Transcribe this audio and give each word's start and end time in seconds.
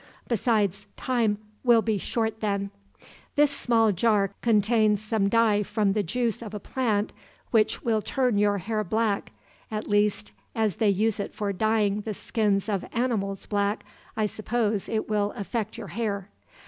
Besides, 0.27 0.87
time 0.97 1.37
will 1.63 1.83
be 1.83 1.99
short 1.99 2.39
then. 2.39 2.71
"This 3.35 3.51
small 3.51 3.91
jar 3.91 4.33
contains 4.41 4.99
some 4.99 5.29
dye 5.29 5.61
from 5.61 5.93
the 5.93 6.01
juice 6.01 6.41
of 6.41 6.55
a 6.55 6.59
plant 6.59 7.13
which 7.51 7.83
will 7.83 8.01
turn 8.01 8.39
your 8.39 8.57
hair 8.57 8.83
black 8.83 9.31
at 9.69 9.87
least, 9.87 10.31
as 10.55 10.77
they 10.77 10.89
use 10.89 11.19
it 11.19 11.35
for 11.35 11.53
dyeing 11.53 12.01
the 12.01 12.15
skins 12.15 12.67
of 12.67 12.83
animals 12.91 13.45
black, 13.45 13.85
I 14.17 14.25
suppose 14.25 14.89
it 14.89 15.07
will 15.07 15.33
affect 15.35 15.77
your 15.77 15.89
hair." 15.89 16.29